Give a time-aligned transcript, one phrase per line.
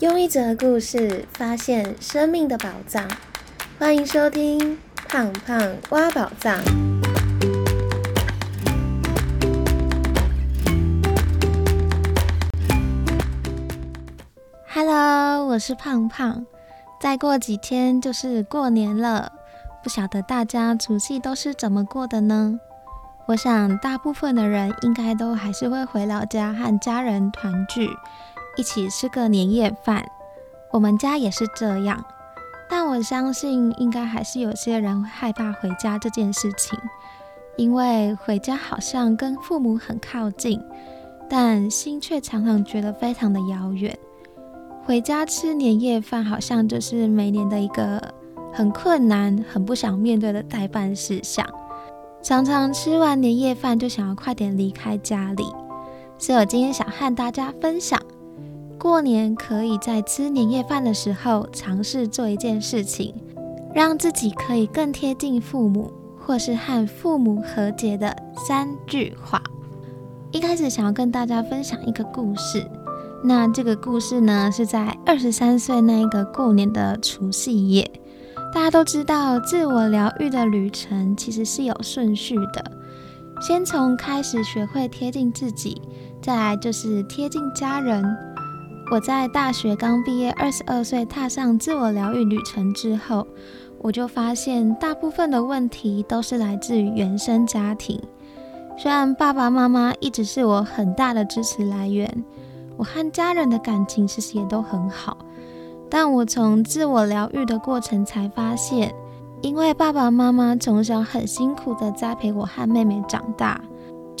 [0.00, 3.06] 用一则故事发现生命的宝藏，
[3.78, 4.58] 欢迎收听
[5.06, 6.58] 《胖胖挖宝藏》。
[14.72, 16.46] Hello，我是胖胖。
[16.98, 19.30] 再过几天就是过年了，
[19.82, 22.58] 不晓得大家除夕都是怎么过的呢？
[23.26, 27.90] 我想大部分的人应该都还是会回老家和家人团聚。
[28.56, 30.04] 一起吃个年夜饭，
[30.72, 32.04] 我们家也是这样。
[32.68, 36.78] 但我相信，应该还是有些人害怕回家这件事情，
[37.56, 40.60] 因为回家好像跟父母很靠近，
[41.28, 43.98] 但心却常常觉得非常的遥远。
[44.84, 48.02] 回家吃年夜饭，好像就是每年的一个
[48.52, 51.46] 很困难、很不想面对的代办事项。
[52.22, 55.44] 常常吃完年夜饭，就想要快点离开家里。
[56.18, 58.00] 所以我今天想和大家分享。
[58.80, 63.14] 过年可以在吃年夜饭的时候尝试做一件事情，
[63.74, 69.42] 让自己可以更贴近父母，或是和父母和解的三句话。
[70.32, 72.66] 一开始想要跟大家分享一个故事，
[73.22, 77.90] 那这个故事呢是在二十三岁那一个过年的除夕夜。
[78.54, 82.64] 大家都知道，自我疗愈的旅程其实是有顺序的，
[83.42, 85.82] 先从开始学会贴近自己，
[86.22, 88.02] 再来就是贴近家人。
[88.90, 93.24] 我在大学刚毕业，二十二岁踏上自我疗愈旅程之后，
[93.78, 98.02] 我就发现大部分的问题都是来自于原生家庭。
[98.76, 102.24] 虽然爸爸妈妈一直是我很大的支持来源，
[102.76, 105.16] 我和家人的感情其实也都很好，
[105.88, 108.92] 但我从自我疗愈的过程才发现，
[109.40, 113.60] 因为爸爸妈妈从小很辛苦的栽培我和妹妹长大。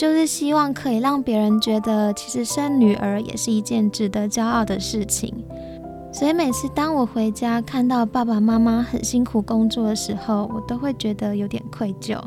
[0.00, 5.30] 就是希望可以让别人觉得，其实生女儿也是一件值得骄傲的事情。
[6.10, 12.18] 所以每次当我回家看到爸爸妈妈很辛苦工作的时候，我都会觉得有点愧疚，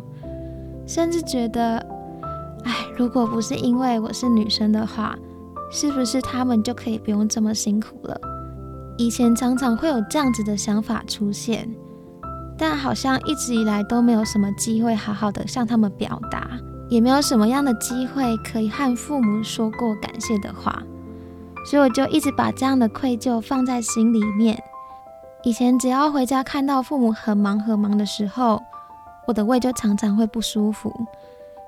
[0.85, 1.77] 甚至觉得，
[2.63, 5.17] 哎，如果不是因为我是女生的话，
[5.71, 8.21] 是不是他们就可以不用这么辛苦了？
[8.99, 11.67] 以前常常会有这样子的想法出现，
[12.55, 16.47] 但好像一直以来都没有什么机会好好的向他们表达。
[16.93, 20.83] 也没有什么样的机会可以和父母说过感谢的话，
[21.65, 24.61] 所以我就一直把这样的愧疚放在心里面。
[25.41, 28.61] 以前只要回家看到父母很忙很忙的时候，
[29.25, 30.93] 我的胃就常常会不舒服，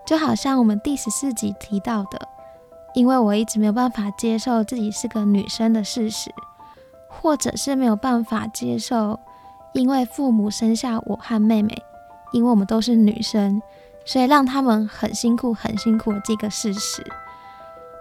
[0.06, 2.22] 就好像我们第十四集提到的，
[2.94, 6.30] 因为我一直没有办法接受自己是个女生的事实，
[7.10, 9.20] 或者是没有办法接受，
[9.74, 11.76] 因为父母生下我和妹妹，
[12.32, 13.60] 因为我们都是女生。
[14.06, 17.04] 所以让他们很辛苦、很辛苦的这个事实。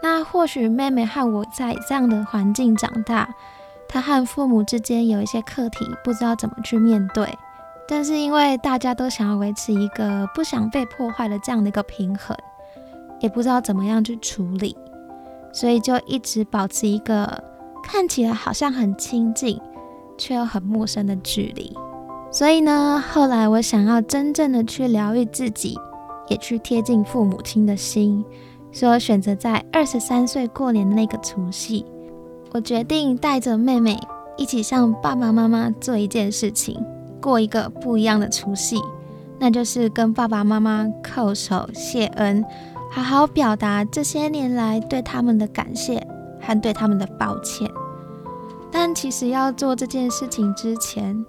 [0.02, 3.28] 那或许妹妹和我在这样的环境长大，
[3.88, 7.36] 她和父母之间有一些课题，不知道怎么去面对。
[7.88, 12.36] 但是因为大家都想要维持一个不想被破坏的这样的一个平衡，
[13.20, 14.76] 也不知道怎么样去处理，
[15.52, 17.42] 所以就一直保持一个
[17.82, 19.60] 看起来好像很亲近，
[20.18, 21.74] 却又很陌生的距离。
[22.30, 25.78] 所以呢，后来我想要真正的去疗愈自己。
[26.28, 28.24] 也去贴近父母亲的心，
[28.72, 31.84] 所以选择在二十三岁过年的那个除夕，
[32.52, 33.98] 我决定带着妹妹
[34.36, 36.82] 一起向爸爸妈妈做一件事情，
[37.20, 38.80] 过一个不一样的除夕，
[39.38, 42.44] 那就是跟爸爸妈妈叩首谢恩，
[42.90, 46.06] 好好表达这些年来对他们的感谢
[46.40, 47.70] 和对他们的抱歉。
[48.72, 51.24] 但其实要做这件事情之前，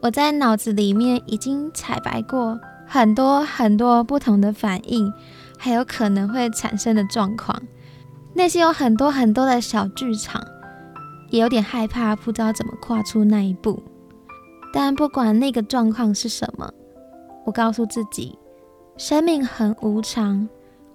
[0.00, 2.56] 我在脑子里面已经彩排过。
[2.86, 5.12] 很多很多不同的反应，
[5.58, 7.60] 还有可能会产生的状况，
[8.34, 10.42] 内心有很多很多的小剧场，
[11.30, 13.82] 也有点害怕，不知道怎么跨出那一步。
[14.72, 16.70] 但不管那个状况是什么，
[17.46, 18.38] 我告诉自己，
[18.96, 20.48] 生命很无常，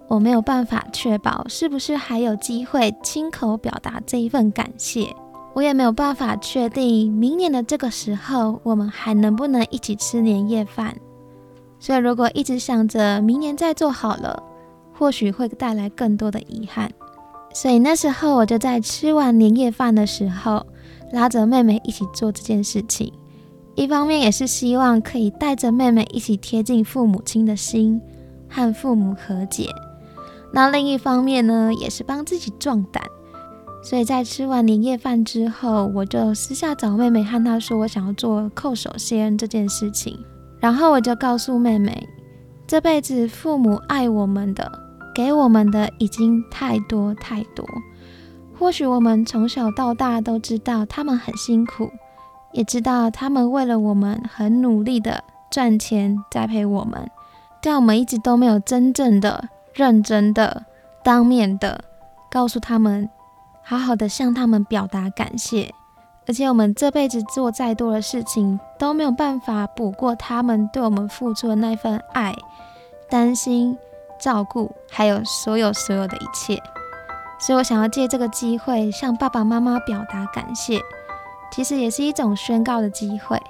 [0.07, 5.15] 我没有办法确保是不是还有机会亲口表达这一份感谢，
[5.53, 10.95] 我也没有办法确定明年的这个时候，我们还能不能一起吃年夜饭。
[11.79, 14.43] 所以，如果一直想着明年再做好了，
[14.93, 16.91] 或许会带来更多的遗憾。
[17.53, 20.65] 所以那时候，我就在吃完年夜饭的时候，
[21.13, 23.11] 拉着妹妹一起做这件事情。
[23.75, 28.01] 一方面也是希望可以带着妹妹一起贴近父母亲的心，
[28.49, 29.69] 和父母和解。
[30.51, 33.01] 那另一方面呢，也是帮自己壮胆。
[33.81, 40.19] 所以在吃完年夜饭之后，我就私下找妹妹，和她说我想要做叩首谢恩这件事情。
[40.59, 42.07] 然后我就告诉妹妹，
[42.67, 44.71] 这辈子父母爱我们的、
[45.15, 47.65] 给我们的已经太多太多。
[48.57, 51.89] 或许我们从小到大都知道他们很辛苦，
[52.51, 57.09] 也知道他们为了我们很努力的赚钱栽培我们，
[57.61, 60.65] 但我们一直都没有真正的、认真的、
[61.03, 61.85] 当面的
[62.29, 63.09] 告诉他们，
[63.63, 65.73] 好好的向他们表达感谢。
[66.29, 72.35] 而且我们这辈子做再多的事情，都没有办法补过他们对我们付出的那份爱、
[73.09, 73.75] 担心、
[74.19, 76.61] 照顾，还有所有所有的一切。
[77.39, 80.79] 所以我想要借这个机会向爸爸妈妈表达感谢，
[81.51, 83.41] 其实也是一种宣告的机会，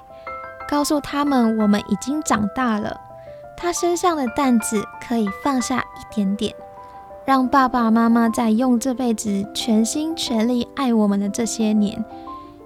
[0.66, 2.98] 告诉他们我们已经长大了，
[3.58, 6.54] 他身上的担子可以放下一点点，
[7.26, 12.02] 让爸爸妈妈在用这辈子全心全力爱我们的这些年，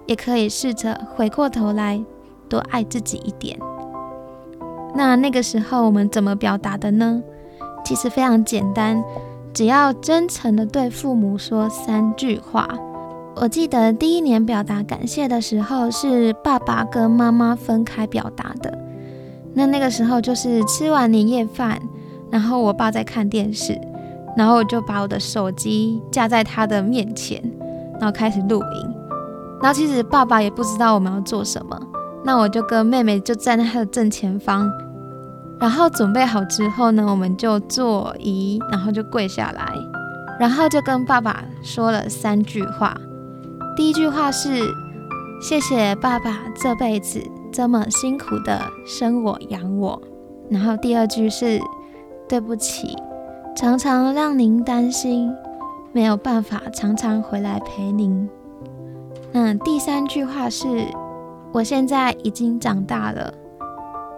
[0.06, 2.03] 也可以试着回过头来
[2.49, 3.59] 多爱自己一点。
[4.95, 7.23] 那那个时候我们怎么表达的呢？
[7.85, 9.03] 其实非常简单。
[9.53, 12.69] 只要真诚的对父母说三句话。
[13.37, 18.77] 我记得第一年表达感谢的时候，是爸爸跟妈妈分开表达的。
[19.53, 21.81] 那那个时候就是吃完年夜饭，
[22.31, 23.81] 然后我爸在看电视，
[24.37, 27.41] 然后我就把我的手机架在他的面前，
[28.00, 28.94] 然后开始录音。
[29.64, 31.81] 然后其实爸爸也不知道我们要做什么，
[32.22, 34.70] 那我就跟妹妹就站在他的正前方。
[35.58, 39.72] 然后准备好之后呢，我们就坐椅，然后就跪下来，
[40.38, 42.94] 然后就跟爸爸说了三句话。
[43.75, 44.61] 第一句话是
[45.40, 49.99] 谢谢爸爸这辈子这么辛苦的生我养我。
[50.50, 51.58] 然后第二句是
[52.28, 52.94] 对不起，
[53.56, 55.32] 常常让您担心，
[55.90, 58.28] 没有办法常常回来陪您。
[59.37, 60.87] 嗯第三句话是
[61.53, 63.35] 我现在已经长大了。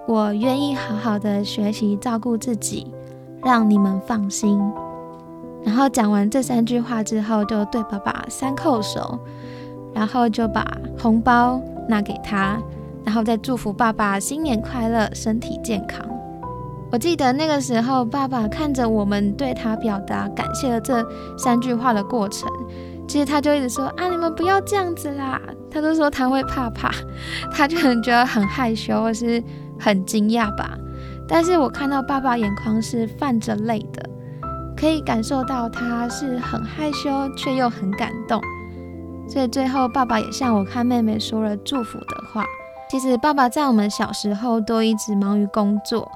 [0.06, 2.92] 我愿意好好的学习照顾自己，
[3.42, 4.60] 让你们放心。
[5.64, 9.18] 然后讲完这三句话之后，就对爸爸三叩首，
[9.94, 10.62] 然后就把
[10.98, 11.58] 红包
[11.88, 12.60] 拿给他，
[13.02, 16.06] 然后再祝福爸爸新年快乐，身体健康。
[16.92, 21.02] 我记得那个时候，爸爸看着我们对他表达感谢的这
[21.38, 22.48] 三句话的过程，
[23.06, 25.40] 其实他就一直说啊，你们不要这样子啦。
[25.70, 26.90] 他都说他会怕怕，
[27.52, 29.42] 他就很觉得很害羞，或是。
[29.78, 30.70] 很惊讶吧？
[31.28, 34.08] 但是我看到爸爸眼眶是泛着泪的，
[34.74, 38.40] 可以感受到他是很害羞却又很感动。
[39.28, 42.42] 所以最后爸爸也向我看妹妹说了祝福的话。
[42.88, 46.10] 其实爸爸在我们小时候都一直忙于工作，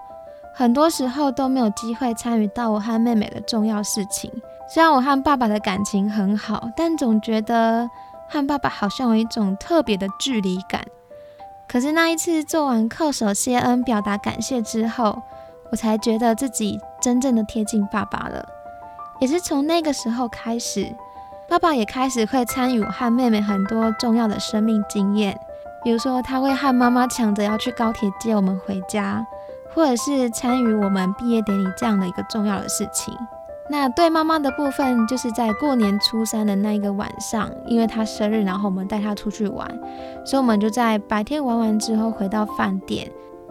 [0.55, 4.33] 很多时候都没有机会参与到我和妹妹的重要事情。
[4.73, 7.91] 虽然我和爸爸的感情很好，但总觉得
[8.29, 10.81] 和爸爸好像有一种特别的距离感。
[11.69, 15.21] 可是那一次做完叩首谢恩、表达感谢之后，
[15.73, 18.47] 我才觉得自己真正的贴近爸爸了。
[19.19, 20.95] 也是从那个时候开始，
[21.49, 25.37] 爸爸也开始会参与我和妹妹很多重要的生命经验，
[25.83, 29.27] 比如说他会和妈妈抢着要去高铁接我们回家，
[29.75, 33.13] 或者是参与我们毕业典礼这样的一个重要的事情。
[33.73, 39.65] 那对妈妈的部分，就是在过年初三的那一个晚上，因为她生日，然后我们带她出去玩，
[40.25, 43.09] 所以我们就在白天玩完之后回到饭店，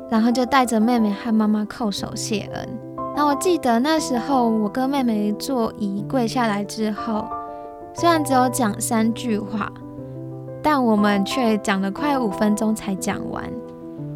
[0.09, 2.69] 然后就带着妹妹和妈妈叩首谢恩。
[3.15, 7.25] 那我记得那时候我跟妹妹坐椅跪下来之后，
[7.93, 9.71] 虽然只有讲三句话，
[10.61, 13.49] 但我们却讲了快五分钟才讲完，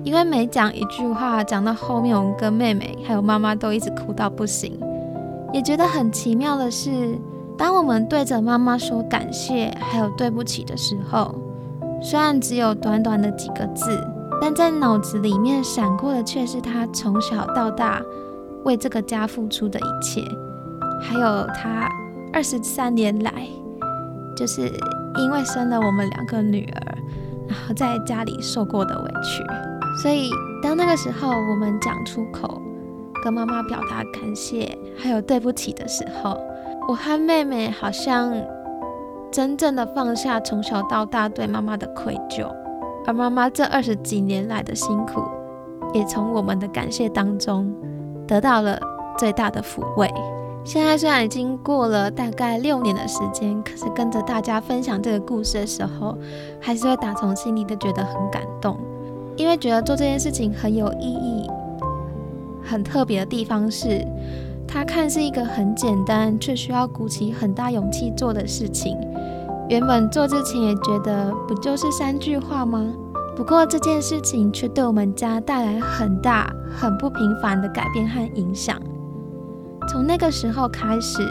[0.04, 4.78] 因为每讲一句话，讲到后面，我们跟妹妹还有妈妈都一直哭到不行。
[5.54, 7.16] 也觉得很奇妙的是，
[7.56, 11.36] 当我们对着妈妈说感谢还有对不起的时候，
[12.02, 14.04] 虽然只有短短的几个字，
[14.42, 18.02] 但在脑子里面闪过的却是她从小到大
[18.64, 20.22] 为这个家付出的一切，
[21.00, 21.88] 还有她
[22.34, 23.48] 二十三年来，
[24.36, 24.62] 就是
[25.18, 26.98] 因为生了我们两个女儿，
[27.48, 29.44] 然后在家里受过的委屈。
[30.02, 30.32] 所以
[30.64, 32.60] 当那个时候我们讲出口。
[33.24, 36.38] 跟妈妈表达感谢，还有对不起的时候，
[36.90, 38.34] 我和妹妹好像
[39.32, 42.46] 真正的放下从小到大对妈妈的愧疚，
[43.08, 45.24] 而妈妈这二十几年来的辛苦，
[45.94, 47.74] 也从我们的感谢当中
[48.28, 48.78] 得到了
[49.18, 50.12] 最大的抚慰。
[50.66, 56.18] 现在虽然已经过了大概六年的时间，可是跟着大家分享这个故事的时候，
[56.60, 58.78] 还是会打从心里的觉得很感动，
[59.38, 61.23] 因为觉得做这件事情很有意义。
[62.74, 64.04] 很特别的地方是，
[64.68, 68.98] 它看似一个很简单，却需要鼓起很大勇气做的事情。
[69.70, 72.84] 原本做之前也觉得，不就是三句话吗？
[73.36, 78.76] 不过这件事情却对我们家带来很大、很不平凡的改变和影响。
[79.88, 81.22] 从那个时候开始，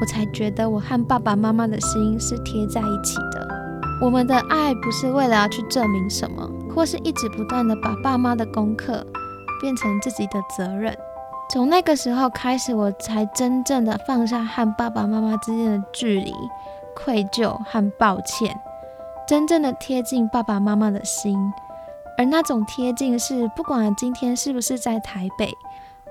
[0.00, 3.46] 我才觉得我和爸爸妈妈的心是贴在一起的。
[4.02, 9.06] 我们的爱不是为了要去证明什么，或是一直不断的把爸妈的功课
[9.64, 10.94] 变成自己的责任。
[11.48, 16.34] 从那个时候开始，我才真正的放下和爸爸妈妈之间的距离、
[16.94, 18.54] 愧疚和抱歉，
[19.26, 21.38] 真正的贴近爸爸妈妈的心。
[22.18, 25.50] 而那种贴近是，不管今天是不是在台北，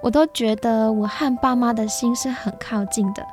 [0.01, 3.23] 我都觉得我和爸妈的心是很靠近的。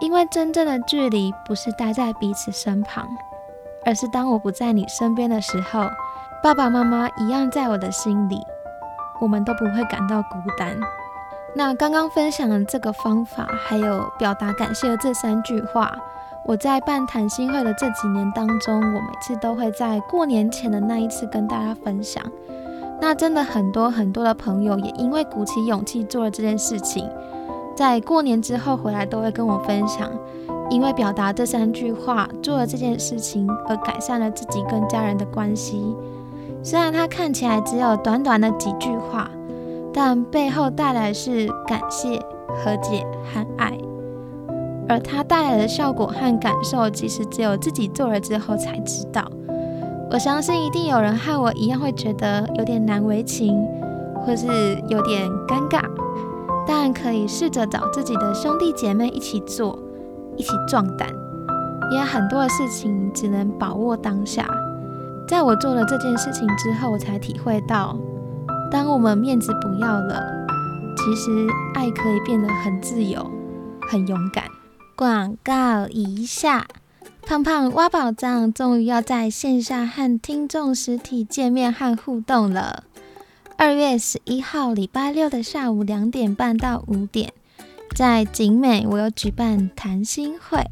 [0.00, 3.08] 因为真正的距离不是待在彼此身旁，
[3.86, 5.88] 而是当我不在你身边的时候，
[6.42, 8.40] 爸爸妈妈一样在我的心里，
[9.20, 10.78] 我们都不会感到孤单。
[11.54, 15.96] 那刚刚分享的这个方法，还有表达感谢的这三句话，
[16.44, 22.22] 我在办谈心会的这几年当中，我每次都会在过年前的那一次跟大家分享。
[23.00, 27.08] 那真的很多很多的朋友也因为鼓起勇气做了这件事情，
[27.74, 30.10] 在过年之后回来都会跟我分享，
[30.68, 35.96] 因为表达这三句话做了这件事情而改善了自己跟家人的关系。
[36.62, 39.30] 虽然它看起来只有短短的几句话。
[39.90, 42.20] 但背后带来是感谢、
[42.54, 43.76] 和解和爱，
[44.86, 49.24] 而它带来的效果和感受，其实只有自己做了之后才知道。
[50.10, 53.66] 我相信一定有人和我一样会觉得有点难为情，
[54.24, 54.46] 或是
[54.88, 55.82] 有点尴尬，
[56.64, 59.76] 但可以试着找自己的兄弟姐妹一起做，
[60.36, 61.08] 一起壮胆。
[61.90, 64.46] 因为很多的事情只能把握当下。
[65.28, 67.94] 在我做了这件事情之后，我才体会到。
[68.72, 70.24] 当我们面子不要了，
[70.96, 73.30] 其实爱可以变得很自由、
[73.90, 74.44] 很勇敢。
[74.96, 76.66] 广告一下，
[77.22, 82.84] 胖胖挖宝藏终于要在线下和听众实体见面和互动了。
[83.58, 87.32] 二月十一号礼拜六的下午两点半到五点，
[87.94, 90.64] 在景美我有举办谈心会。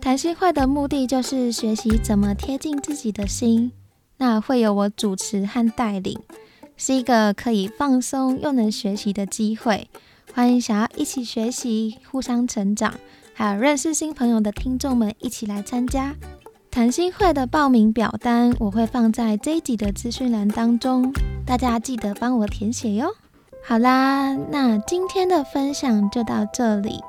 [0.00, 3.70] 谈心会的目的就是学习怎么贴近自己的心，
[4.20, 6.20] 那会有我主持和带领。
[6.76, 9.88] 是一个可以放松又能学习的机会，
[10.34, 12.94] 欢迎想要一起学习、互相成长，
[13.34, 16.14] 还有认识新朋友的听众们一起来参加
[16.70, 21.12] 谈心会的报名表单，我会放在这一集的资讯栏当中，
[21.44, 23.08] 大家记得帮我填写哟。
[23.62, 27.00] 好啦，那今天的分享就到这里，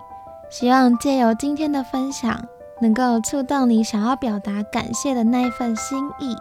[0.49, 2.45] 希望借由今天的分享，
[2.81, 6.35] 能够触动你想要表达感谢的那一份心意。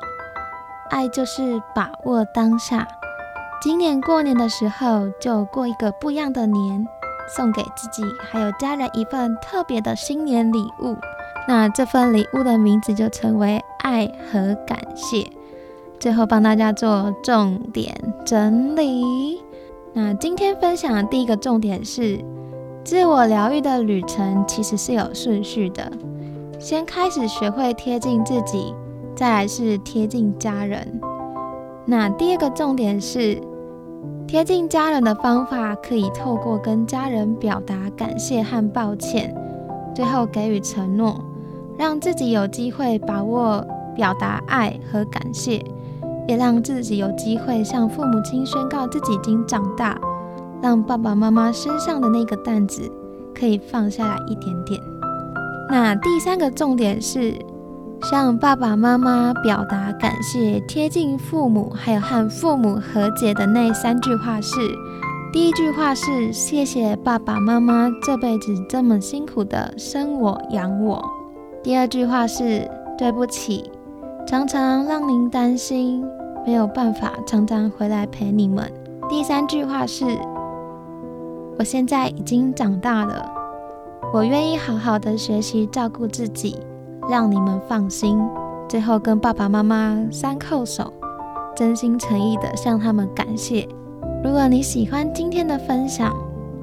[0.90, 2.86] 爱就是把握当下。
[3.62, 6.86] 今年过年的时候，就过一个不一样的年，
[7.34, 10.96] 送给自己还有家人一份特别的新年礼物。
[11.48, 15.26] 那这份礼物的名字就称为爱和感谢。
[15.98, 17.94] 最后帮大家做重点
[18.24, 19.42] 整理。
[19.92, 22.24] 那今天分享的第一个重点是，
[22.84, 25.92] 自我疗愈的旅程其实是有顺序的，
[26.58, 28.74] 先开始学会贴近自己，
[29.20, 30.98] 再来是贴近家人。
[31.84, 33.38] 那第二个重点是。
[34.26, 39.34] 贴近家人的方法，可以透过跟家人表达感谢和抱歉，
[39.92, 41.20] 最后给予承诺，
[41.76, 45.62] 让自己有机会把握表达爱和感谢，
[46.28, 50.00] 也让自己有机会向父母亲宣告自己已经长大，
[50.62, 52.90] 让爸爸妈妈身上的那个担子
[53.34, 54.80] 可以放下来一点点。
[55.68, 57.34] 那第三个重点是。
[58.02, 64.56] 向爸爸妈妈表达感谢，贴近父母，还有和父母和解的那三句话是：
[65.32, 70.98] 第一句话是谢谢爸爸妈妈这辈子这么辛苦的生我养我；
[71.62, 73.70] 第二句话是对不起，
[74.26, 76.02] 常常让您担心，
[76.46, 78.64] 没有办法常常回来陪你们；
[79.10, 80.06] 第三句话是
[81.58, 83.30] 我现在已经长大了，
[84.14, 86.56] 我愿意好好的学习照顾自己。
[87.08, 88.18] 让你们放心，
[88.68, 90.92] 最后跟爸爸妈妈三叩首，
[91.56, 93.68] 真心诚意的向他们感谢。
[94.22, 96.14] 如果你喜欢今天的分享，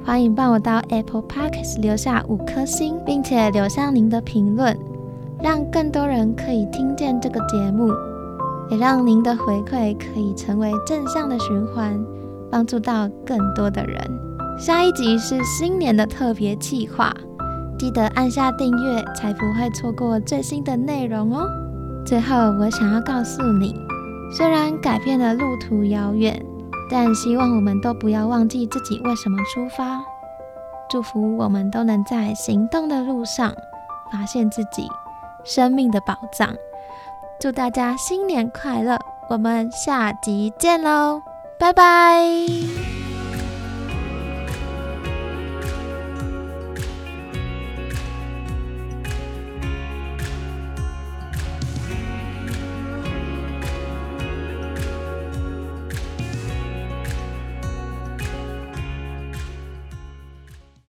[0.05, 4.77] 欢迎帮我到 Apple Podcast 留下五颗星，并且留下您的评论，
[5.41, 7.91] 让更多人可以听见这个节目，
[8.69, 11.99] 也让您的回馈可以成为正向的循环，
[12.49, 13.99] 帮助到更多的人。
[14.57, 17.13] 下一集是新年的特别计划。
[17.77, 21.47] 记得按下订阅，才不会错过最新的内容哦。
[22.05, 23.75] 最后，我想要告诉你，
[24.35, 26.43] 虽然改变的路途遥远，
[26.89, 30.01] 但希望我们都不要忘记自己为什么出发。
[30.89, 33.53] 祝福我们都能在行动的路上
[34.11, 34.87] 发现自己
[35.43, 36.55] 生命的宝藏。
[37.39, 38.97] 祝大家新年快乐！
[39.29, 41.21] 我们下集见喽，
[41.59, 42.96] 拜拜。